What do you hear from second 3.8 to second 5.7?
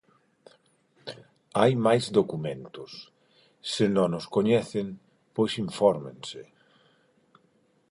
non os coñecen, pois